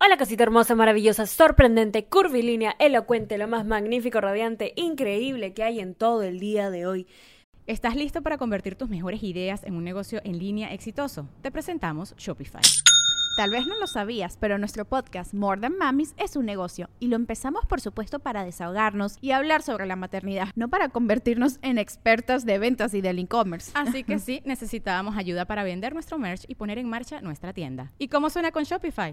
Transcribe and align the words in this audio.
Hola 0.00 0.16
cosita 0.16 0.44
hermosa, 0.44 0.76
maravillosa, 0.76 1.26
sorprendente, 1.26 2.04
curvilínea, 2.04 2.76
elocuente, 2.78 3.36
lo 3.36 3.48
más 3.48 3.66
magnífico, 3.66 4.20
radiante, 4.20 4.72
increíble 4.76 5.52
que 5.54 5.64
hay 5.64 5.80
en 5.80 5.96
todo 5.96 6.22
el 6.22 6.38
día 6.38 6.70
de 6.70 6.86
hoy. 6.86 7.08
¿Estás 7.66 7.96
listo 7.96 8.22
para 8.22 8.38
convertir 8.38 8.76
tus 8.76 8.88
mejores 8.88 9.24
ideas 9.24 9.64
en 9.64 9.74
un 9.74 9.82
negocio 9.82 10.20
en 10.22 10.38
línea 10.38 10.72
exitoso? 10.72 11.28
Te 11.42 11.50
presentamos 11.50 12.14
Shopify. 12.16 12.62
Tal 13.36 13.50
vez 13.50 13.66
no 13.66 13.76
lo 13.76 13.88
sabías, 13.88 14.36
pero 14.36 14.56
nuestro 14.56 14.84
podcast 14.84 15.34
More 15.34 15.60
Than 15.60 15.76
Mamis 15.76 16.14
es 16.16 16.36
un 16.36 16.46
negocio 16.46 16.88
y 17.00 17.08
lo 17.08 17.16
empezamos 17.16 17.66
por 17.66 17.80
supuesto 17.80 18.20
para 18.20 18.44
desahogarnos 18.44 19.18
y 19.20 19.32
hablar 19.32 19.62
sobre 19.62 19.86
la 19.86 19.96
maternidad, 19.96 20.50
no 20.54 20.68
para 20.68 20.90
convertirnos 20.90 21.58
en 21.62 21.76
expertas 21.76 22.46
de 22.46 22.58
ventas 22.60 22.94
y 22.94 23.00
del 23.00 23.18
e-commerce. 23.18 23.72
Así 23.74 24.04
que 24.04 24.18
sí, 24.20 24.42
necesitábamos 24.44 25.16
ayuda 25.16 25.44
para 25.44 25.64
vender 25.64 25.92
nuestro 25.92 26.18
merch 26.18 26.44
y 26.46 26.54
poner 26.54 26.78
en 26.78 26.88
marcha 26.88 27.20
nuestra 27.20 27.52
tienda. 27.52 27.90
¿Y 27.98 28.06
cómo 28.06 28.30
suena 28.30 28.52
con 28.52 28.62
Shopify? 28.62 29.12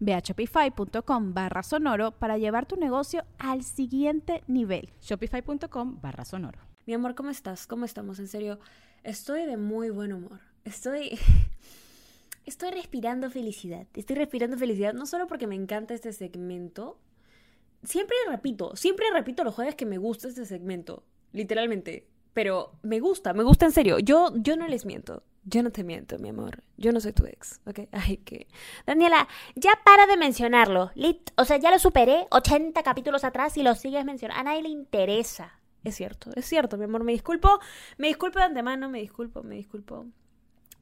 Ve 0.00 0.14
a 0.14 0.20
shopify.com 0.20 1.34
barra 1.34 1.62
sonoro 1.62 2.12
para 2.12 2.38
llevar 2.38 2.66
tu 2.66 2.76
negocio 2.76 3.24
al 3.38 3.62
siguiente 3.62 4.42
nivel. 4.46 4.92
Shopify.com 5.00 6.00
barra 6.00 6.24
sonoro. 6.24 6.58
Mi 6.86 6.94
amor, 6.94 7.14
¿cómo 7.14 7.30
estás? 7.30 7.66
¿Cómo 7.66 7.84
estamos? 7.84 8.18
En 8.18 8.28
serio, 8.28 8.58
estoy 9.04 9.46
de 9.46 9.56
muy 9.56 9.90
buen 9.90 10.12
humor. 10.12 10.40
Estoy... 10.64 11.18
Estoy 12.44 12.72
respirando 12.72 13.30
felicidad. 13.30 13.86
Estoy 13.94 14.16
respirando 14.16 14.58
felicidad 14.58 14.94
no 14.94 15.06
solo 15.06 15.28
porque 15.28 15.46
me 15.46 15.54
encanta 15.54 15.94
este 15.94 16.12
segmento. 16.12 16.98
Siempre 17.84 18.16
repito, 18.28 18.74
siempre 18.74 19.06
repito 19.12 19.44
los 19.44 19.54
jueves 19.54 19.76
que 19.76 19.86
me 19.86 19.96
gusta 19.96 20.26
este 20.26 20.44
segmento. 20.44 21.04
Literalmente. 21.32 22.08
Pero 22.32 22.72
me 22.82 22.98
gusta, 22.98 23.32
me 23.32 23.44
gusta 23.44 23.66
en 23.66 23.72
serio. 23.72 24.00
Yo, 24.00 24.32
yo 24.34 24.56
no 24.56 24.66
les 24.66 24.84
miento. 24.86 25.22
Yo 25.44 25.62
no 25.62 25.72
te 25.72 25.82
miento, 25.82 26.18
mi 26.18 26.28
amor. 26.28 26.62
Yo 26.76 26.92
no 26.92 27.00
soy 27.00 27.12
tu 27.12 27.26
ex, 27.26 27.60
¿ok? 27.66 27.80
Ay, 27.92 28.18
que... 28.18 28.46
Daniela, 28.86 29.28
ya 29.56 29.72
para 29.84 30.06
de 30.06 30.16
mencionarlo. 30.16 30.92
Lit, 30.94 31.30
o 31.36 31.44
sea, 31.44 31.56
ya 31.56 31.70
lo 31.70 31.78
superé 31.78 32.26
80 32.30 32.80
capítulos 32.82 33.24
atrás 33.24 33.56
y 33.56 33.62
lo 33.62 33.74
sigues 33.74 34.04
mencionando. 34.04 34.40
A 34.40 34.44
nadie 34.44 34.62
le 34.62 34.68
interesa. 34.68 35.58
Es 35.84 35.96
cierto, 35.96 36.30
es 36.36 36.46
cierto, 36.46 36.78
mi 36.78 36.84
amor. 36.84 37.02
Me 37.02 37.12
disculpo, 37.12 37.58
me 37.98 38.06
disculpo 38.06 38.38
de 38.38 38.44
antemano, 38.44 38.88
me 38.88 39.00
disculpo, 39.00 39.42
me 39.42 39.56
disculpo. 39.56 40.06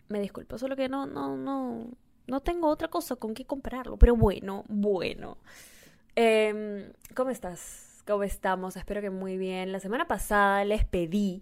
Me 0.08 0.20
disculpo, 0.20 0.58
solo 0.58 0.76
que 0.76 0.88
no, 0.88 1.06
no, 1.06 1.36
no... 1.36 1.86
No 2.26 2.40
tengo 2.40 2.68
otra 2.68 2.86
cosa 2.88 3.16
con 3.16 3.34
qué 3.34 3.44
compararlo. 3.44 3.96
Pero 3.96 4.14
bueno, 4.14 4.64
bueno. 4.68 5.38
Eh, 6.14 6.92
¿Cómo 7.16 7.30
estás? 7.30 8.04
¿Cómo 8.06 8.22
estamos? 8.22 8.76
Espero 8.76 9.00
que 9.00 9.10
muy 9.10 9.36
bien. 9.36 9.72
La 9.72 9.80
semana 9.80 10.06
pasada 10.06 10.64
les 10.64 10.84
pedí 10.84 11.40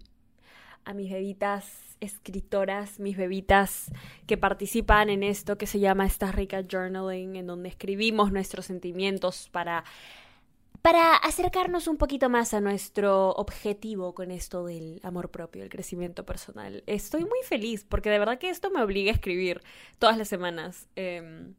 a 0.87 0.95
mis 0.95 1.11
bebitas 1.11 1.88
escritoras, 2.01 3.01
mis 3.01 3.17
bebitas 3.17 3.91
que 4.27 4.37
participan 4.37 5.11
en 5.11 5.23
esto 5.23 5.59
que 5.59 5.67
se 5.67 5.81
llama 5.81 6.07
Esta 6.07 6.33
Rica 6.33 6.63
Journaling, 6.63 7.37
en 7.37 7.47
donde 7.47 7.69
escribimos 7.69 8.33
nuestros 8.33 8.67
sentimientos 8.67 9.49
para, 9.51 9.85
para 10.83 11.15
acercarnos 11.17 11.89
un 11.89 11.97
poquito 11.97 12.29
más 12.29 12.55
a 12.55 12.61
nuestro 12.61 13.31
objetivo 13.31 14.15
con 14.15 14.31
esto 14.31 14.65
del 14.65 15.01
amor 15.03 15.31
propio, 15.31 15.63
el 15.63 15.69
crecimiento 15.69 16.25
personal. 16.25 16.83
Estoy 16.87 17.23
muy 17.23 17.41
feliz 17.45 17.85
porque 17.89 18.11
de 18.11 18.19
verdad 18.19 18.39
que 18.39 18.51
esto 18.51 18.71
me 18.71 18.83
obliga 18.83 19.11
a 19.11 19.15
escribir 19.15 19.63
todas 19.99 20.17
las 20.17 20.29
semanas. 20.29 20.89
Eh, 20.97 21.53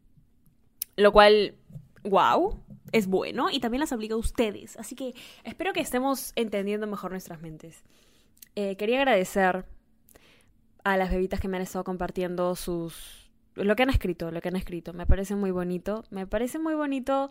lo 0.99 1.13
cual, 1.13 1.55
wow, 2.03 2.59
es 2.91 3.07
bueno 3.07 3.49
y 3.49 3.59
también 3.59 3.79
las 3.79 3.93
obliga 3.93 4.15
a 4.15 4.17
ustedes. 4.17 4.77
Así 4.77 4.95
que 4.95 5.13
espero 5.43 5.73
que 5.73 5.79
estemos 5.79 6.33
entendiendo 6.35 6.87
mejor 6.87 7.11
nuestras 7.11 7.41
mentes. 7.41 7.83
Eh, 8.55 8.75
quería 8.75 8.97
agradecer 8.97 9.65
a 10.83 10.97
las 10.97 11.11
bebitas 11.11 11.39
que 11.39 11.47
me 11.47 11.57
han 11.57 11.63
estado 11.63 11.83
compartiendo 11.83 12.55
sus 12.55 13.19
lo 13.63 13.75
que 13.75 13.83
han 13.83 13.89
escrito, 13.89 14.31
lo 14.31 14.41
que 14.41 14.49
han 14.49 14.55
escrito. 14.55 14.93
Me 14.93 15.05
parece 15.05 15.35
muy 15.35 15.51
bonito. 15.51 16.03
Me 16.09 16.27
parece 16.27 16.59
muy 16.59 16.75
bonito. 16.75 17.29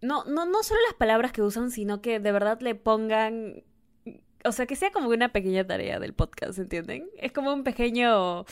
No, 0.00 0.24
no, 0.24 0.46
no 0.46 0.62
solo 0.62 0.80
las 0.86 0.94
palabras 0.94 1.32
que 1.32 1.42
usan, 1.42 1.70
sino 1.70 2.00
que 2.00 2.20
de 2.20 2.32
verdad 2.32 2.60
le 2.60 2.74
pongan. 2.74 3.62
O 4.44 4.52
sea, 4.52 4.66
que 4.66 4.76
sea 4.76 4.90
como 4.90 5.08
una 5.08 5.32
pequeña 5.32 5.66
tarea 5.66 5.98
del 5.98 6.14
podcast, 6.14 6.58
¿entienden? 6.58 7.08
Es 7.16 7.32
como 7.32 7.52
un 7.52 7.64
pequeño. 7.64 8.44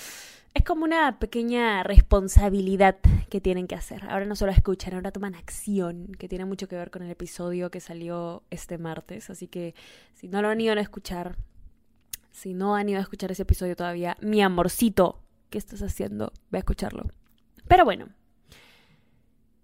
Es 0.54 0.64
como 0.64 0.84
una 0.84 1.18
pequeña 1.18 1.82
responsabilidad 1.82 2.96
que 3.28 3.42
tienen 3.42 3.66
que 3.66 3.74
hacer. 3.74 4.04
Ahora 4.08 4.24
no 4.24 4.36
solo 4.36 4.52
escuchan, 4.52 4.94
ahora 4.94 5.12
toman 5.12 5.34
acción, 5.34 6.12
que 6.18 6.28
tiene 6.28 6.46
mucho 6.46 6.66
que 6.66 6.76
ver 6.76 6.90
con 6.90 7.02
el 7.02 7.10
episodio 7.10 7.70
que 7.70 7.80
salió 7.80 8.42
este 8.50 8.78
martes. 8.78 9.28
Así 9.28 9.48
que 9.48 9.74
si 10.14 10.28
no 10.28 10.40
lo 10.40 10.48
han 10.48 10.60
ido 10.60 10.72
a 10.72 10.80
escuchar, 10.80 11.36
si 12.36 12.52
no 12.52 12.76
han 12.76 12.86
ido 12.86 12.98
a 12.98 13.02
escuchar 13.02 13.32
ese 13.32 13.44
episodio 13.44 13.74
todavía, 13.76 14.18
mi 14.20 14.42
amorcito, 14.42 15.22
¿qué 15.48 15.56
estás 15.56 15.80
haciendo? 15.80 16.34
Ve 16.50 16.58
a 16.58 16.60
escucharlo. 16.60 17.04
Pero 17.66 17.86
bueno, 17.86 18.10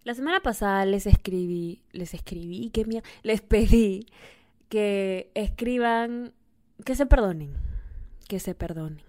la 0.05 0.15
semana 0.15 0.41
pasada 0.41 0.87
les 0.87 1.06
escribí, 1.06 1.83
les 1.93 2.15
escribí, 2.15 2.71
qué 2.71 2.87
mierda, 2.87 3.06
les 3.22 3.43
pedí 3.43 4.06
que 4.71 5.31
escriban, 5.34 6.33
que 6.83 6.97
se 6.97 7.05
perdonen, 7.05 7.59
que 8.27 8.41
se 8.41 8.55
perdonen, 8.55 9.04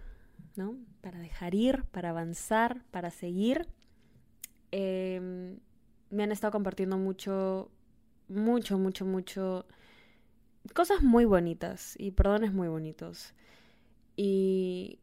¿no? 0.57 0.75
Para 0.99 1.19
dejar 1.19 1.55
ir, 1.55 1.85
para 1.85 2.09
avanzar, 2.09 2.83
para 2.91 3.11
seguir. 3.11 3.69
Eh, 4.73 5.55
me 6.09 6.23
han 6.23 6.33
estado 6.33 6.51
compartiendo 6.51 6.97
mucho, 6.97 7.71
mucho, 8.27 8.77
mucho, 8.77 9.05
mucho 9.05 9.65
cosas 10.73 11.01
muy 11.01 11.23
bonitas 11.23 11.95
y 11.97 12.11
perdones 12.11 12.51
muy 12.51 12.67
bonitos. 12.67 13.33
Y 14.15 14.99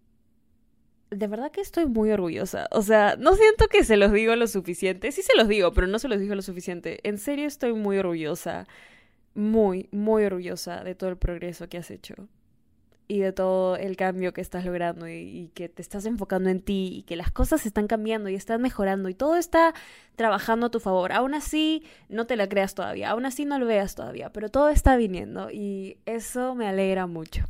de 1.10 1.26
verdad 1.26 1.50
que 1.50 1.60
estoy 1.60 1.86
muy 1.86 2.10
orgullosa. 2.10 2.68
O 2.70 2.82
sea, 2.82 3.16
no 3.18 3.34
siento 3.34 3.66
que 3.68 3.84
se 3.84 3.96
los 3.96 4.12
digo 4.12 4.34
lo 4.36 4.46
suficiente. 4.46 5.12
Sí 5.12 5.22
se 5.22 5.36
los 5.36 5.48
digo, 5.48 5.72
pero 5.72 5.86
no 5.86 5.98
se 5.98 6.08
los 6.08 6.20
digo 6.20 6.34
lo 6.34 6.42
suficiente. 6.42 7.00
En 7.02 7.18
serio 7.18 7.46
estoy 7.46 7.72
muy 7.72 7.98
orgullosa. 7.98 8.66
Muy, 9.34 9.88
muy 9.92 10.24
orgullosa 10.24 10.82
de 10.82 10.94
todo 10.94 11.10
el 11.10 11.16
progreso 11.16 11.68
que 11.68 11.78
has 11.78 11.90
hecho. 11.90 12.14
Y 13.08 13.18
de 13.18 13.32
todo 13.32 13.76
el 13.76 13.96
cambio 13.96 14.32
que 14.32 14.40
estás 14.40 14.64
logrando 14.64 15.08
y, 15.08 15.14
y, 15.14 15.48
que 15.48 15.68
te 15.68 15.82
estás 15.82 16.06
enfocando 16.06 16.48
en 16.48 16.60
ti 16.60 16.90
y 16.92 17.02
que 17.02 17.16
las 17.16 17.32
cosas 17.32 17.66
están 17.66 17.88
cambiando 17.88 18.28
y 18.28 18.36
están 18.36 18.62
mejorando 18.62 19.08
y 19.08 19.14
todo 19.14 19.36
está 19.36 19.74
trabajando 20.14 20.66
a 20.66 20.70
tu 20.70 20.78
favor. 20.78 21.10
Aún 21.10 21.34
así, 21.34 21.82
no 22.08 22.26
te 22.26 22.36
la 22.36 22.48
creas 22.48 22.76
todavía, 22.76 23.10
aún 23.10 23.26
así 23.26 23.44
no 23.44 23.58
lo 23.58 23.66
veas 23.66 23.96
todavía, 23.96 24.32
pero 24.32 24.48
todo 24.48 24.68
está 24.68 24.96
viniendo 24.96 25.50
y 25.50 25.98
eso 26.06 26.54
me 26.54 26.68
alegra 26.68 27.08
mucho 27.08 27.46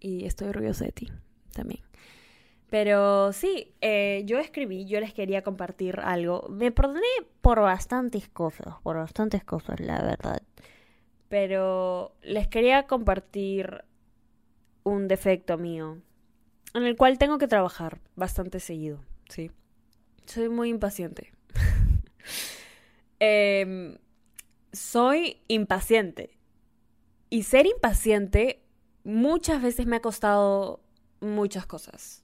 y 0.00 0.24
estoy 0.24 0.48
orgullosa 0.48 0.86
de 0.86 0.92
ti 0.92 1.12
también. 1.52 1.82
Pero 2.70 3.32
sí, 3.32 3.74
eh, 3.80 4.22
yo 4.26 4.38
escribí, 4.38 4.86
yo 4.86 5.00
les 5.00 5.12
quería 5.12 5.42
compartir 5.42 5.98
algo. 6.00 6.46
Me 6.48 6.70
perdoné 6.70 7.00
por 7.40 7.60
bastantes 7.60 8.28
cosas, 8.28 8.76
por 8.84 8.96
bastantes 8.96 9.42
cosas, 9.44 9.80
la 9.80 10.00
verdad. 10.02 10.40
Pero 11.28 12.14
les 12.22 12.46
quería 12.46 12.86
compartir 12.86 13.84
un 14.84 15.08
defecto 15.08 15.58
mío, 15.58 15.98
en 16.74 16.84
el 16.84 16.96
cual 16.96 17.18
tengo 17.18 17.38
que 17.38 17.48
trabajar 17.48 18.00
bastante 18.14 18.60
seguido, 18.60 19.00
¿sí? 19.28 19.50
Soy 20.26 20.48
muy 20.48 20.68
impaciente. 20.68 21.32
eh, 23.20 23.98
soy 24.72 25.42
impaciente. 25.48 26.38
Y 27.30 27.44
ser 27.44 27.66
impaciente 27.66 28.62
muchas 29.10 29.62
veces 29.62 29.86
me 29.86 29.96
ha 29.96 30.00
costado 30.00 30.80
muchas 31.20 31.66
cosas. 31.66 32.22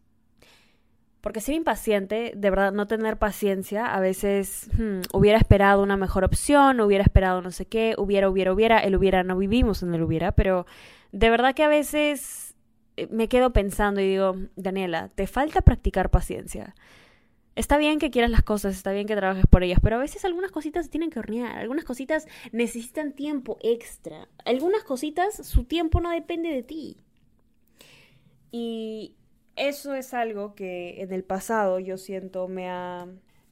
Porque 1.20 1.40
ser 1.40 1.56
impaciente, 1.56 2.32
de 2.36 2.50
verdad, 2.50 2.72
no 2.72 2.86
tener 2.86 3.18
paciencia, 3.18 3.86
a 3.86 3.98
veces 3.98 4.68
hmm, 4.78 5.00
hubiera 5.12 5.38
esperado 5.38 5.82
una 5.82 5.96
mejor 5.96 6.24
opción, 6.24 6.80
hubiera 6.80 7.02
esperado 7.02 7.42
no 7.42 7.50
sé 7.50 7.66
qué, 7.66 7.96
hubiera, 7.98 8.30
hubiera, 8.30 8.52
hubiera, 8.52 8.78
el 8.78 8.94
hubiera, 8.94 9.24
no 9.24 9.36
vivimos 9.36 9.82
en 9.82 9.92
el 9.92 10.04
hubiera, 10.04 10.32
pero 10.32 10.66
de 11.10 11.28
verdad 11.28 11.54
que 11.54 11.64
a 11.64 11.68
veces 11.68 12.54
eh, 12.96 13.08
me 13.10 13.28
quedo 13.28 13.52
pensando 13.52 14.00
y 14.00 14.08
digo, 14.08 14.36
Daniela, 14.54 15.10
te 15.14 15.26
falta 15.26 15.62
practicar 15.62 16.10
paciencia. 16.10 16.76
Está 17.56 17.79
bien 17.79 17.99
que 17.99 18.11
quieras 18.11 18.31
las 18.31 18.43
cosas, 18.43 18.76
está 18.76 18.93
bien 18.93 19.06
que 19.06 19.17
trabajes 19.17 19.47
por 19.47 19.64
ellas, 19.64 19.81
pero 19.82 19.97
a 19.97 19.99
veces 19.99 20.26
algunas 20.26 20.50
cositas 20.53 20.85
se 20.85 20.91
tienen 20.91 21.08
que 21.11 21.19
hornear, 21.19 21.56
algunas 21.58 21.87
cositas 21.87 22.29
necesitan 22.53 23.12
tiempo 23.14 23.56
extra, 23.62 24.29
algunas 24.44 24.85
cositas 24.85 25.35
su 25.35 25.64
tiempo 25.64 26.00
no 26.03 26.11
depende 26.11 26.50
de 26.50 26.62
ti. 26.62 26.99
Y 28.53 29.17
eso 29.56 29.94
es 29.94 30.12
algo 30.12 30.55
que 30.55 31.03
en 31.03 31.12
el 31.12 31.25
pasado 31.25 31.79
yo 31.79 31.97
siento 31.97 32.47
me 32.47 32.69
ha, 32.70 33.08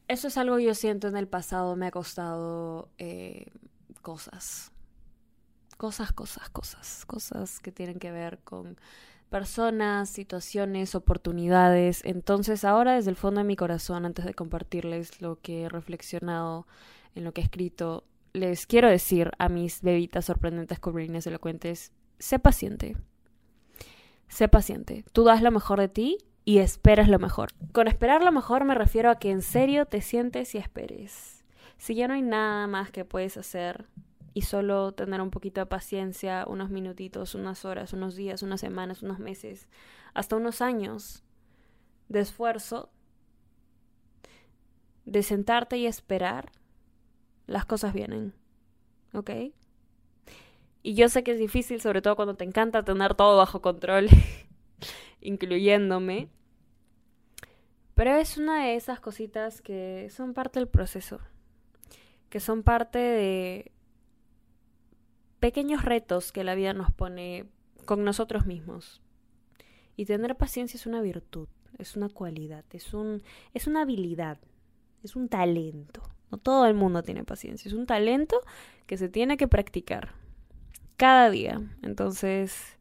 Eso 0.07 0.27
es 0.27 0.37
algo 0.37 0.57
que 0.57 0.65
yo 0.65 0.75
siento 0.75 1.07
en 1.07 1.17
el 1.17 1.27
pasado 1.27 1.75
me 1.75 1.87
ha 1.87 1.91
costado 1.91 2.89
eh, 2.99 3.47
cosas. 4.03 4.71
Cosas, 5.77 6.13
cosas, 6.13 6.49
cosas. 6.49 7.05
Cosas 7.05 7.59
que 7.59 7.71
tienen 7.71 7.99
que 7.99 8.11
ver 8.11 8.39
con 8.43 8.77
personas, 9.29 10.09
situaciones, 10.09 10.95
oportunidades. 10.95 12.01
Entonces 12.05 12.63
ahora 12.63 12.95
desde 12.95 13.09
el 13.09 13.15
fondo 13.15 13.39
de 13.39 13.45
mi 13.45 13.55
corazón, 13.55 14.05
antes 14.05 14.25
de 14.25 14.33
compartirles 14.33 15.21
lo 15.21 15.39
que 15.41 15.63
he 15.63 15.69
reflexionado 15.69 16.67
en 17.15 17.23
lo 17.23 17.33
que 17.33 17.41
he 17.41 17.43
escrito, 17.43 18.03
les 18.33 18.67
quiero 18.67 18.89
decir 18.89 19.31
a 19.39 19.49
mis 19.49 19.81
bebitas 19.81 20.25
sorprendentes, 20.25 20.79
curvilíneas 20.79 21.25
elocuentes, 21.27 21.91
sé 22.19 22.39
paciente. 22.39 22.97
Sé 24.27 24.47
paciente. 24.47 25.05
Tú 25.13 25.23
das 25.23 25.41
lo 25.41 25.51
mejor 25.51 25.79
de 25.79 25.87
ti 25.87 26.17
y 26.43 26.59
esperas 26.59 27.07
lo 27.07 27.19
mejor. 27.19 27.49
Con 27.71 27.87
esperar 27.87 28.23
lo 28.23 28.31
mejor 28.31 28.65
me 28.65 28.75
refiero 28.75 29.09
a 29.09 29.19
que 29.19 29.31
en 29.31 29.41
serio 29.41 29.85
te 29.85 30.01
sientes 30.01 30.53
y 30.55 30.57
esperes. 30.57 31.43
Si 31.77 31.95
ya 31.95 32.07
no 32.07 32.13
hay 32.13 32.21
nada 32.21 32.67
más 32.67 32.91
que 32.91 33.05
puedes 33.05 33.37
hacer 33.37 33.85
y 34.35 34.41
solo 34.41 34.91
tener 34.91 35.21
un 35.21 35.31
poquito 35.31 35.61
de 35.61 35.65
paciencia, 35.65 36.43
unos 36.45 36.69
minutitos, 36.69 37.35
unas 37.35 37.63
horas, 37.63 37.93
unos 37.93 38.17
días, 38.17 38.43
unas 38.43 38.59
semanas, 38.59 39.01
unos 39.01 39.17
meses, 39.17 39.69
hasta 40.13 40.35
unos 40.35 40.61
años 40.61 41.23
de 42.09 42.19
esfuerzo, 42.19 42.91
de 45.05 45.23
sentarte 45.23 45.77
y 45.77 45.87
esperar, 45.87 46.51
las 47.47 47.65
cosas 47.65 47.93
vienen. 47.93 48.33
¿Ok? 49.13 49.31
Y 50.83 50.95
yo 50.95 51.07
sé 51.07 51.23
que 51.23 51.31
es 51.31 51.39
difícil, 51.39 51.79
sobre 51.79 52.01
todo 52.01 52.17
cuando 52.17 52.35
te 52.35 52.43
encanta 52.43 52.83
tener 52.83 53.15
todo 53.15 53.37
bajo 53.37 53.61
control, 53.61 54.09
incluyéndome. 55.21 56.27
Pero 57.93 58.13
es 58.15 58.37
una 58.37 58.65
de 58.65 58.75
esas 58.75 58.99
cositas 58.99 59.61
que 59.61 60.09
son 60.09 60.33
parte 60.33 60.59
del 60.59 60.67
proceso, 60.67 61.21
que 62.29 62.41
son 62.41 62.63
parte 62.63 62.99
de 62.99 63.71
pequeños 65.45 65.85
retos 65.85 66.31
que 66.31 66.43
la 66.43 66.55
vida 66.55 66.73
nos 66.73 66.91
pone 66.91 67.45
con 67.85 68.03
nosotros 68.03 68.47
mismos. 68.47 69.03
Y 69.95 70.05
tener 70.05 70.35
paciencia 70.35 70.75
es 70.75 70.87
una 70.87 71.01
virtud, 71.01 71.47
es 71.77 71.95
una 71.95 72.09
cualidad, 72.09 72.65
es 72.71 72.95
un 72.95 73.21
es 73.53 73.67
una 73.67 73.83
habilidad, 73.83 74.39
es 75.03 75.15
un 75.15 75.29
talento. 75.29 76.01
No 76.31 76.39
todo 76.39 76.65
el 76.65 76.73
mundo 76.73 77.03
tiene 77.03 77.23
paciencia, 77.23 77.69
es 77.69 77.75
un 77.75 77.85
talento 77.85 78.41
que 78.87 78.97
se 78.97 79.07
tiene 79.07 79.37
que 79.37 79.47
practicar 79.47 80.15
cada 80.97 81.29
día. 81.29 81.61
Entonces, 81.83 82.79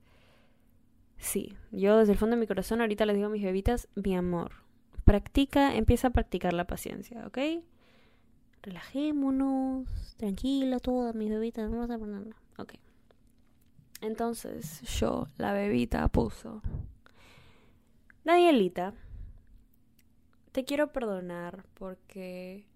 sí, 1.18 1.54
yo 1.70 1.98
desde 1.98 2.12
el 2.12 2.18
fondo 2.18 2.34
de 2.34 2.40
mi 2.40 2.46
corazón 2.46 2.80
ahorita 2.80 3.04
les 3.04 3.16
digo 3.16 3.26
a 3.26 3.30
mis 3.30 3.42
bebitas, 3.42 3.88
mi 3.94 4.16
amor, 4.16 4.52
practica, 5.04 5.76
empieza 5.76 6.08
a 6.08 6.12
practicar 6.12 6.54
la 6.54 6.66
paciencia, 6.66 7.26
¿ok? 7.26 7.38
Relajémonos, 8.62 9.86
tranquila, 10.16 10.78
todas 10.80 11.14
mis 11.14 11.28
bebitas, 11.28 11.70
no 11.70 11.82
a 11.82 11.98
poner 11.98 12.22
nada. 12.22 12.43
Ok. 12.58 12.74
Entonces, 14.00 14.80
yo, 14.98 15.28
la 15.38 15.52
bebita, 15.52 16.06
puso. 16.08 16.60
Danielita, 18.24 18.94
te 20.52 20.64
quiero 20.64 20.92
perdonar 20.92 21.64
porque 21.74 22.66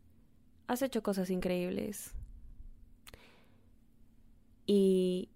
has 0.67 0.83
hecho 0.83 1.03
cosas 1.03 1.31
increíbles. 1.31 2.15
¿Y 4.67 5.31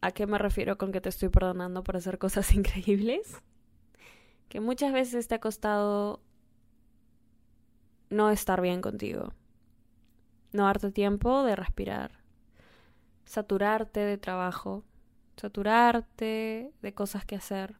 a 0.00 0.12
qué 0.12 0.26
me 0.26 0.38
refiero 0.38 0.78
con 0.78 0.92
que 0.92 1.00
te 1.00 1.08
estoy 1.08 1.28
perdonando 1.28 1.82
por 1.82 1.96
hacer 1.96 2.18
cosas 2.18 2.52
increíbles? 2.54 3.42
Que 4.48 4.60
muchas 4.60 4.92
veces 4.92 5.26
te 5.26 5.34
ha 5.34 5.40
costado 5.40 6.20
no 8.10 8.30
estar 8.30 8.60
bien 8.60 8.80
contigo. 8.80 9.32
No 10.52 10.64
darte 10.64 10.92
tiempo 10.92 11.42
de 11.42 11.56
respirar. 11.56 12.23
Saturarte 13.24 14.00
de 14.00 14.18
trabajo. 14.18 14.84
Saturarte 15.36 16.72
de 16.80 16.94
cosas 16.94 17.24
que 17.24 17.36
hacer. 17.36 17.76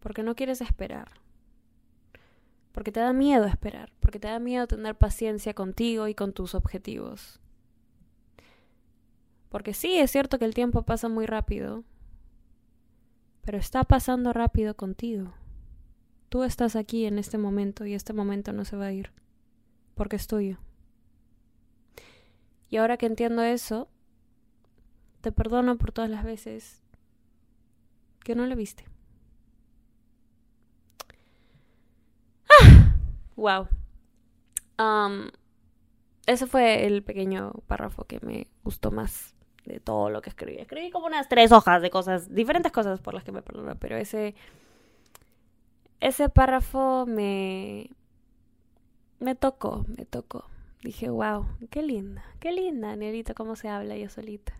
Porque 0.00 0.22
no 0.22 0.34
quieres 0.34 0.60
esperar. 0.60 1.08
Porque 2.72 2.92
te 2.92 3.00
da 3.00 3.12
miedo 3.12 3.44
esperar. 3.44 3.92
Porque 4.00 4.18
te 4.18 4.28
da 4.28 4.38
miedo 4.38 4.66
tener 4.66 4.96
paciencia 4.96 5.54
contigo 5.54 6.08
y 6.08 6.14
con 6.14 6.32
tus 6.32 6.54
objetivos. 6.54 7.40
Porque 9.50 9.74
sí, 9.74 9.98
es 9.98 10.12
cierto 10.12 10.38
que 10.38 10.44
el 10.44 10.54
tiempo 10.54 10.84
pasa 10.84 11.08
muy 11.08 11.26
rápido, 11.26 11.82
pero 13.42 13.58
está 13.58 13.82
pasando 13.82 14.32
rápido 14.32 14.76
contigo. 14.76 15.34
Tú 16.28 16.44
estás 16.44 16.76
aquí 16.76 17.04
en 17.04 17.18
este 17.18 17.36
momento 17.36 17.84
y 17.84 17.94
este 17.94 18.12
momento 18.12 18.52
no 18.52 18.64
se 18.64 18.76
va 18.76 18.86
a 18.86 18.92
ir, 18.92 19.10
porque 19.96 20.14
es 20.14 20.28
tuyo. 20.28 20.58
Y 22.70 22.76
ahora 22.76 22.96
que 22.96 23.06
entiendo 23.06 23.42
eso, 23.42 23.88
te 25.20 25.32
perdono 25.32 25.76
por 25.76 25.92
todas 25.92 26.08
las 26.08 26.24
veces 26.24 26.82
que 28.24 28.34
no 28.34 28.46
lo 28.46 28.56
viste. 28.56 28.84
¡Ah! 32.48 32.94
Wow. 33.36 33.68
Um, 34.78 35.28
ese 36.26 36.46
fue 36.46 36.86
el 36.86 37.02
pequeño 37.02 37.52
párrafo 37.66 38.04
que 38.04 38.20
me 38.22 38.46
gustó 38.62 38.92
más 38.92 39.34
de 39.64 39.80
todo 39.80 40.08
lo 40.10 40.22
que 40.22 40.30
escribí. 40.30 40.58
Escribí 40.58 40.90
como 40.90 41.06
unas 41.06 41.28
tres 41.28 41.52
hojas 41.52 41.82
de 41.82 41.90
cosas, 41.90 42.32
diferentes 42.32 42.72
cosas 42.72 43.00
por 43.00 43.14
las 43.14 43.24
que 43.24 43.32
me 43.32 43.42
perdono, 43.42 43.74
pero 43.76 43.96
ese, 43.96 44.34
ese 45.98 46.28
párrafo 46.28 47.04
me, 47.06 47.90
me 49.18 49.34
tocó, 49.34 49.84
me 49.88 50.06
tocó. 50.06 50.44
Dije, 50.82 51.10
wow, 51.10 51.46
qué 51.70 51.82
linda, 51.82 52.24
qué 52.38 52.52
linda, 52.52 52.92
Anelita, 52.92 53.34
cómo 53.34 53.54
se 53.56 53.68
habla 53.68 53.96
yo 53.96 54.08
solita. 54.08 54.54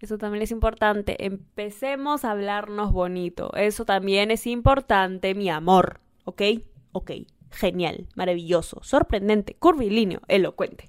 Eso 0.00 0.18
también 0.18 0.42
es 0.42 0.50
importante. 0.50 1.24
Empecemos 1.24 2.24
a 2.24 2.32
hablarnos 2.32 2.92
bonito. 2.92 3.54
Eso 3.54 3.86
también 3.86 4.30
es 4.30 4.46
importante, 4.46 5.34
mi 5.34 5.48
amor. 5.48 6.00
¿Ok? 6.24 6.42
Ok. 6.92 7.12
Genial, 7.50 8.08
maravilloso, 8.16 8.82
sorprendente, 8.82 9.54
curvilíneo, 9.54 10.20
elocuente. 10.26 10.88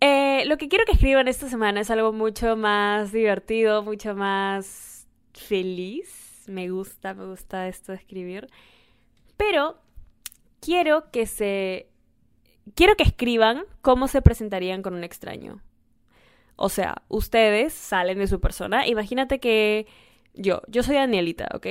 Eh, 0.00 0.42
lo 0.46 0.58
que 0.58 0.68
quiero 0.68 0.84
que 0.84 0.92
escriban 0.92 1.28
esta 1.28 1.48
semana 1.48 1.80
es 1.80 1.90
algo 1.90 2.12
mucho 2.12 2.56
más 2.56 3.12
divertido, 3.12 3.84
mucho 3.84 4.16
más 4.16 5.06
feliz. 5.32 6.42
Me 6.48 6.68
gusta, 6.70 7.14
me 7.14 7.26
gusta 7.26 7.68
esto 7.68 7.92
de 7.92 7.98
escribir. 7.98 8.48
Pero 9.36 9.78
quiero 10.60 11.12
que 11.12 11.26
se. 11.26 11.91
Quiero 12.74 12.96
que 12.96 13.02
escriban 13.02 13.64
cómo 13.80 14.08
se 14.08 14.22
presentarían 14.22 14.82
con 14.82 14.94
un 14.94 15.04
extraño. 15.04 15.60
O 16.56 16.68
sea, 16.68 17.02
ustedes 17.08 17.72
salen 17.72 18.18
de 18.18 18.26
su 18.26 18.40
persona. 18.40 18.86
Imagínate 18.86 19.40
que 19.40 19.86
yo, 20.34 20.62
yo 20.68 20.82
soy 20.82 20.96
Danielita, 20.96 21.48
¿ok? 21.54 21.66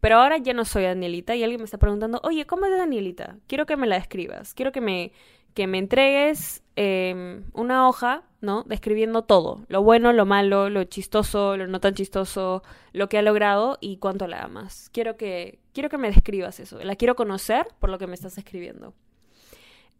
Pero 0.00 0.16
ahora 0.16 0.38
ya 0.38 0.54
no 0.54 0.64
soy 0.64 0.84
Danielita 0.84 1.34
y 1.36 1.42
alguien 1.42 1.60
me 1.60 1.64
está 1.64 1.78
preguntando, 1.78 2.20
oye, 2.22 2.46
¿cómo 2.46 2.66
es 2.66 2.76
Danielita? 2.76 3.36
Quiero 3.46 3.66
que 3.66 3.76
me 3.76 3.86
la 3.86 3.96
describas. 3.96 4.54
Quiero 4.54 4.72
que 4.72 4.80
me, 4.80 5.12
que 5.54 5.66
me 5.66 5.78
entregues 5.78 6.62
em, 6.76 7.44
una 7.52 7.88
hoja, 7.88 8.22
¿no? 8.40 8.62
Describiendo 8.64 9.22
todo, 9.22 9.64
lo 9.68 9.82
bueno, 9.82 10.12
lo 10.12 10.24
malo, 10.26 10.70
lo 10.70 10.84
chistoso, 10.84 11.56
lo 11.56 11.66
no 11.66 11.80
tan 11.80 11.94
chistoso, 11.94 12.62
lo 12.92 13.08
que 13.08 13.18
ha 13.18 13.22
logrado 13.22 13.76
y 13.80 13.98
cuánto 13.98 14.26
la 14.26 14.42
amas. 14.42 14.90
Quiero 14.92 15.16
que, 15.16 15.58
quiero 15.74 15.88
que 15.88 15.98
me 15.98 16.08
describas 16.08 16.60
eso, 16.60 16.78
la 16.82 16.96
quiero 16.96 17.16
conocer 17.16 17.66
por 17.78 17.90
lo 17.90 17.98
que 17.98 18.06
me 18.06 18.14
estás 18.14 18.38
escribiendo. 18.38 18.94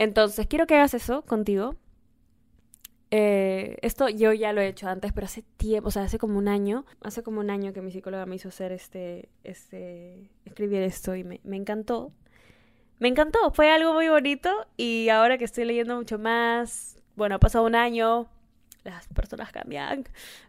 Entonces, 0.00 0.46
quiero 0.46 0.66
que 0.66 0.74
hagas 0.74 0.94
eso 0.94 1.22
contigo. 1.22 1.76
Eh, 3.12 3.76
esto 3.82 4.08
yo 4.08 4.32
ya 4.32 4.52
lo 4.52 4.60
he 4.60 4.68
hecho 4.68 4.88
antes, 4.88 5.12
pero 5.12 5.26
hace 5.26 5.42
tiempo, 5.56 5.88
o 5.88 5.90
sea, 5.90 6.04
hace 6.04 6.18
como 6.18 6.38
un 6.38 6.48
año, 6.48 6.86
hace 7.02 7.22
como 7.22 7.40
un 7.40 7.50
año 7.50 7.72
que 7.72 7.82
mi 7.82 7.92
psicóloga 7.92 8.24
me 8.24 8.36
hizo 8.36 8.48
hacer 8.48 8.72
este, 8.72 9.28
este, 9.44 10.30
escribir 10.44 10.82
esto 10.82 11.14
y 11.16 11.24
me, 11.24 11.40
me 11.44 11.56
encantó 11.56 12.12
me 13.00 13.08
encantó, 13.08 13.50
fue 13.50 13.70
algo 13.70 13.94
muy 13.94 14.08
bonito 14.08 14.50
y 14.76 15.08
ahora 15.08 15.38
que 15.38 15.44
estoy 15.44 15.64
leyendo 15.64 15.96
mucho 15.96 16.18
más, 16.18 16.98
bueno, 17.16 17.36
ha 17.36 17.38
pasado 17.38 17.64
un 17.64 17.74
año, 17.74 18.28
las 18.84 19.08
personas 19.08 19.50
cambian, 19.52 20.04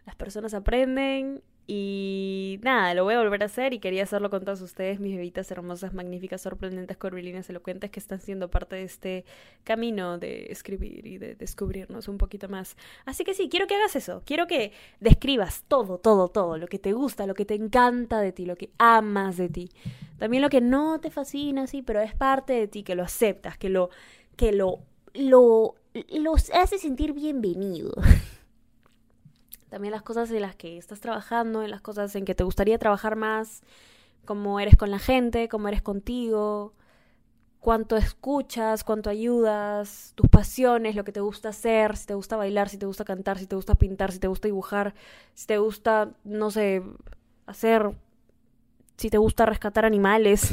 las 0.06 0.16
personas 0.16 0.52
aprenden 0.52 1.42
y 1.66 2.58
nada, 2.62 2.92
lo 2.94 3.04
voy 3.04 3.14
a 3.14 3.18
volver 3.18 3.42
a 3.42 3.46
hacer 3.46 3.72
y 3.72 3.78
quería 3.78 4.02
hacerlo 4.02 4.30
con 4.30 4.44
todos 4.44 4.60
ustedes, 4.62 4.98
mis 4.98 5.14
bebitas 5.14 5.48
hermosas, 5.52 5.94
magníficas, 5.94 6.40
sorprendentes, 6.42 6.96
curvilíneas, 6.96 7.48
elocuentes 7.50 7.90
que 7.90 8.00
están 8.00 8.20
siendo 8.20 8.50
parte 8.50 8.76
de 8.76 8.82
este 8.82 9.24
camino 9.62 10.18
de 10.18 10.46
escribir 10.50 11.06
y 11.06 11.18
de 11.18 11.36
descubrirnos 11.36 12.08
un 12.08 12.18
poquito 12.18 12.48
más. 12.48 12.76
Así 13.04 13.22
que 13.22 13.34
sí, 13.34 13.48
quiero 13.48 13.68
que 13.68 13.76
hagas 13.76 13.94
eso, 13.94 14.22
quiero 14.26 14.48
que 14.48 14.72
describas 14.98 15.64
todo, 15.68 15.98
todo, 15.98 16.28
todo, 16.28 16.58
lo 16.58 16.66
que 16.66 16.80
te 16.80 16.92
gusta, 16.92 17.26
lo 17.26 17.34
que 17.34 17.44
te 17.44 17.54
encanta 17.54 18.20
de 18.20 18.32
ti, 18.32 18.44
lo 18.44 18.56
que 18.56 18.70
amas 18.78 19.36
de 19.36 19.48
ti. 19.48 19.70
También 20.18 20.42
lo 20.42 20.50
que 20.50 20.60
no 20.60 21.00
te 21.00 21.10
fascina, 21.10 21.68
sí, 21.68 21.82
pero 21.82 22.00
es 22.00 22.14
parte 22.14 22.54
de 22.54 22.66
ti, 22.66 22.82
que 22.82 22.96
lo 22.96 23.04
aceptas, 23.04 23.56
que 23.56 23.68
lo, 23.68 23.90
que 24.36 24.52
lo, 24.52 24.80
lo, 25.14 25.76
lo 26.10 26.34
hace 26.34 26.78
sentir 26.78 27.12
bienvenido. 27.12 27.94
También 29.72 29.92
las 29.92 30.02
cosas 30.02 30.30
en 30.30 30.42
las 30.42 30.54
que 30.54 30.76
estás 30.76 31.00
trabajando, 31.00 31.62
en 31.62 31.70
las 31.70 31.80
cosas 31.80 32.14
en 32.14 32.26
que 32.26 32.34
te 32.34 32.44
gustaría 32.44 32.76
trabajar 32.76 33.16
más, 33.16 33.62
cómo 34.26 34.60
eres 34.60 34.76
con 34.76 34.90
la 34.90 34.98
gente, 34.98 35.48
cómo 35.48 35.66
eres 35.66 35.80
contigo, 35.80 36.74
cuánto 37.58 37.96
escuchas, 37.96 38.84
cuánto 38.84 39.08
ayudas, 39.08 40.12
tus 40.14 40.28
pasiones, 40.28 40.94
lo 40.94 41.04
que 41.04 41.12
te 41.12 41.20
gusta 41.20 41.48
hacer, 41.48 41.96
si 41.96 42.04
te 42.04 42.12
gusta 42.12 42.36
bailar, 42.36 42.68
si 42.68 42.76
te 42.76 42.84
gusta 42.84 43.06
cantar, 43.06 43.38
si 43.38 43.46
te 43.46 43.56
gusta 43.56 43.74
pintar, 43.74 44.12
si 44.12 44.18
te 44.18 44.28
gusta 44.28 44.46
dibujar, 44.46 44.92
si 45.32 45.46
te 45.46 45.56
gusta, 45.56 46.10
no 46.22 46.50
sé, 46.50 46.82
hacer, 47.46 47.92
si 48.98 49.08
te 49.08 49.16
gusta 49.16 49.46
rescatar 49.46 49.86
animales, 49.86 50.52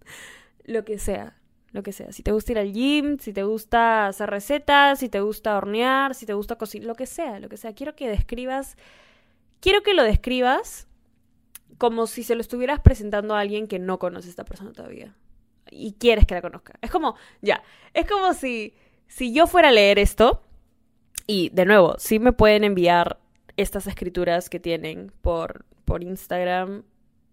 lo 0.66 0.84
que 0.84 0.98
sea, 0.98 1.38
lo 1.72 1.82
que 1.82 1.92
sea. 1.92 2.12
Si 2.12 2.22
te 2.22 2.32
gusta 2.32 2.52
ir 2.52 2.58
al 2.58 2.72
gym, 2.72 3.18
si 3.18 3.32
te 3.32 3.42
gusta 3.42 4.06
hacer 4.06 4.30
recetas, 4.30 5.00
si 5.00 5.08
te 5.08 5.20
gusta 5.20 5.56
hornear, 5.56 6.14
si 6.14 6.26
te 6.26 6.34
gusta 6.34 6.56
cocinar, 6.56 6.86
lo 6.86 6.94
que 6.94 7.06
sea, 7.06 7.40
lo 7.40 7.48
que 7.48 7.56
sea. 7.56 7.74
Quiero 7.74 7.94
que 7.94 8.08
describas, 8.08 8.76
quiero 9.60 9.82
que 9.82 9.94
lo 9.94 10.02
describas 10.02 10.86
como 11.78 12.06
si 12.06 12.22
se 12.22 12.34
lo 12.34 12.40
estuvieras 12.40 12.80
presentando 12.80 13.34
a 13.34 13.40
alguien 13.40 13.66
que 13.66 13.78
no 13.78 13.98
conoce 13.98 14.28
a 14.28 14.30
esta 14.30 14.44
persona 14.44 14.72
todavía 14.72 15.14
y 15.72 15.94
quieres 15.94 16.26
que 16.26 16.34
la 16.34 16.42
conozca. 16.42 16.74
Es 16.80 16.90
como, 16.90 17.16
ya, 17.40 17.62
es 17.94 18.08
como 18.08 18.34
si, 18.34 18.74
si 19.08 19.32
yo 19.32 19.46
fuera 19.46 19.68
a 19.68 19.72
leer 19.72 19.98
esto, 19.98 20.42
y 21.26 21.50
de 21.50 21.64
nuevo, 21.64 21.94
sí 21.98 22.18
me 22.18 22.32
pueden 22.32 22.64
enviar 22.64 23.18
estas 23.56 23.86
escrituras 23.86 24.50
que 24.50 24.60
tienen 24.60 25.12
por, 25.22 25.64
por 25.84 26.02
Instagram, 26.02 26.84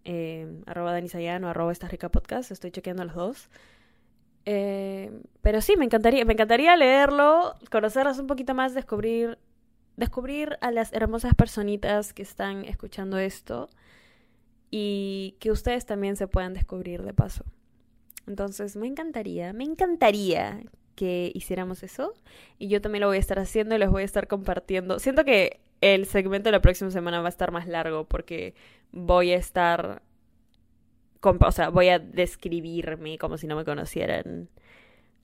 eh, 0.05 0.61
arroba 0.65 0.93
Danisayan 0.93 1.43
o 1.43 1.49
arroba 1.49 1.71
esta 1.71 1.87
rica 1.87 2.09
podcast, 2.09 2.51
estoy 2.51 2.71
chequeando 2.71 3.03
los 3.03 3.15
dos. 3.15 3.49
Eh, 4.45 5.11
pero 5.41 5.61
sí, 5.61 5.75
me 5.77 5.85
encantaría, 5.85 6.25
me 6.25 6.33
encantaría 6.33 6.75
leerlo, 6.75 7.55
conocerlas 7.71 8.19
un 8.19 8.27
poquito 8.27 8.53
más, 8.53 8.73
descubrir, 8.73 9.37
descubrir 9.97 10.57
a 10.61 10.71
las 10.71 10.93
hermosas 10.93 11.33
personitas 11.35 12.13
que 12.13 12.21
están 12.21 12.65
escuchando 12.65 13.17
esto 13.17 13.69
y 14.71 15.35
que 15.39 15.51
ustedes 15.51 15.85
también 15.85 16.15
se 16.15 16.27
puedan 16.27 16.53
descubrir 16.53 17.03
de 17.03 17.13
paso. 17.13 17.43
Entonces, 18.27 18.75
me 18.75 18.87
encantaría, 18.87 19.53
me 19.53 19.63
encantaría 19.63 20.61
que 20.99 21.31
hiciéramos 21.33 21.81
eso. 21.81 22.13
Y 22.57 22.67
yo 22.67 22.81
también 22.81 22.99
lo 23.01 23.07
voy 23.07 23.15
a 23.15 23.19
estar 23.21 23.39
haciendo 23.39 23.73
y 23.73 23.79
les 23.79 23.89
voy 23.89 24.01
a 24.01 24.05
estar 24.05 24.27
compartiendo. 24.27 24.99
Siento 24.99 25.23
que 25.23 25.61
el 25.79 26.05
segmento 26.05 26.49
de 26.49 26.51
la 26.51 26.61
próxima 26.61 26.91
semana 26.91 27.21
va 27.21 27.27
a 27.27 27.29
estar 27.29 27.51
más 27.51 27.67
largo 27.67 28.03
porque 28.03 28.53
voy 28.91 29.31
a 29.31 29.37
estar... 29.37 30.01
O 31.21 31.51
sea, 31.51 31.69
voy 31.69 31.89
a 31.89 31.99
describirme 31.99 33.17
como 33.17 33.37
si 33.37 33.47
no 33.47 33.55
me 33.55 33.65
conocieran. 33.65 34.49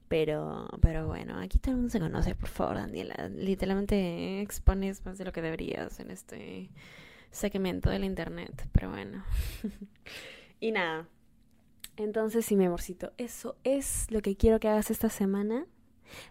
Pero, 0.08 0.68
pero 0.80 1.06
bueno, 1.06 1.38
aquí 1.40 1.58
todo 1.58 1.72
el 1.72 1.76
mundo 1.78 1.90
se 1.90 1.98
conoce, 1.98 2.34
por 2.34 2.48
favor, 2.48 2.76
Daniela. 2.76 3.28
Literalmente 3.28 4.40
expones 4.40 5.04
más 5.04 5.18
de 5.18 5.24
lo 5.24 5.32
que 5.32 5.42
deberías 5.42 5.98
en 5.98 6.10
este 6.10 6.70
segmento 7.30 7.90
de 7.90 7.98
la 7.98 8.06
internet. 8.06 8.68
Pero 8.72 8.90
bueno. 8.90 9.24
y 10.60 10.72
nada. 10.72 11.08
Entonces, 11.96 12.44
sí, 12.44 12.56
mi 12.56 12.66
amorcito, 12.66 13.12
eso 13.16 13.56
es 13.64 14.06
lo 14.10 14.20
que 14.20 14.36
quiero 14.36 14.60
que 14.60 14.68
hagas 14.68 14.90
esta 14.90 15.08
semana. 15.08 15.66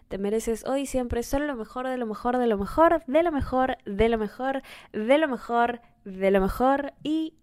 Te 0.08 0.16
mereces 0.16 0.64
hoy 0.64 0.82
y 0.82 0.86
siempre 0.86 1.22
solo 1.22 1.46
lo 1.46 1.56
mejor, 1.56 1.88
de 1.88 1.98
lo 1.98 2.06
mejor, 2.06 2.38
de 2.38 2.46
lo 2.46 2.56
mejor, 2.56 3.02
de 3.04 3.22
lo 3.22 3.32
mejor, 3.32 3.76
de 3.84 4.08
lo 4.08 4.18
mejor, 4.18 4.62
de 4.92 5.18
lo 5.18 5.28
mejor, 5.28 5.80
de 6.04 6.30
lo 6.30 6.40
mejor. 6.40 6.94
Y 7.02 7.34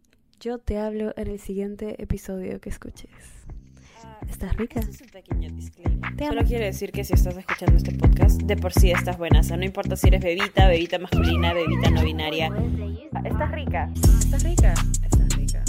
yo 0.44 0.58
te 0.58 0.78
hablo 0.78 1.14
en 1.16 1.30
el 1.30 1.40
siguiente 1.40 2.02
episodio 2.04 2.60
que 2.60 2.68
escuches. 2.68 3.10
¿Estás 4.30 4.58
rica? 4.58 4.82
Este 4.82 4.92
es 4.92 5.02
un 5.02 5.08
pequeño 5.08 5.50
disclaimer. 5.56 6.18
Solo 6.20 6.44
quiero 6.44 6.66
decir 6.66 6.92
que 6.92 7.06
si 7.06 7.14
estás 7.14 7.38
escuchando 7.38 7.78
este 7.78 7.94
podcast, 7.94 8.42
de 8.42 8.58
por 8.58 8.74
sí 8.74 8.92
estás 8.92 9.18
buena. 9.18 9.40
O 9.40 9.44
sea, 9.44 9.56
no 9.56 9.64
importa 9.64 9.96
si 9.96 10.10
eres 10.10 10.22
bebita, 10.22 10.68
bebita 10.68 11.00
masculina, 11.00 11.54
bebita 11.54 11.90
no 11.92 12.04
binaria. 12.04 12.52
Estás 13.24 13.52
rica. 13.52 13.90
Estás 13.96 14.44
rica. 14.44 14.74
Estás 15.02 15.36
rica. 15.38 15.64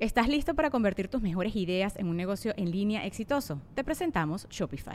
¿Estás 0.00 0.28
listo 0.28 0.54
para 0.54 0.70
convertir 0.70 1.06
tus 1.06 1.22
mejores 1.22 1.54
ideas 1.54 1.94
en 1.96 2.08
un 2.08 2.16
negocio 2.16 2.54
en 2.56 2.72
línea 2.72 3.06
exitoso? 3.06 3.62
Te 3.76 3.84
presentamos 3.84 4.48
Shopify. 4.50 4.94